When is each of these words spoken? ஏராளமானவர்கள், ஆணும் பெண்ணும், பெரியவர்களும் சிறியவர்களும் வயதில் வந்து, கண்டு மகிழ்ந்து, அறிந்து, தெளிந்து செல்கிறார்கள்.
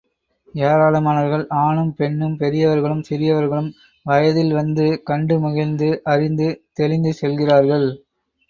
ஏராளமானவர்கள், 0.55 1.43
ஆணும் 1.57 1.91
பெண்ணும், 1.95 2.33
பெரியவர்களும் 2.37 3.03
சிறியவர்களும் 3.09 3.69
வயதில் 4.05 4.53
வந்து, 4.53 5.03
கண்டு 5.03 5.39
மகிழ்ந்து, 5.39 5.91
அறிந்து, 6.05 6.49
தெளிந்து 6.73 7.13
செல்கிறார்கள். 7.13 7.87